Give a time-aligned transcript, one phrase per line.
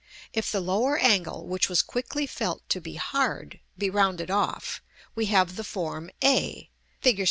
[0.33, 4.81] If the lower angle, which was quickly felt to be hard, be rounded off,
[5.13, 7.19] we have the form a, Fig.